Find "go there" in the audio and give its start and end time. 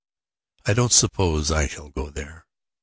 1.91-2.47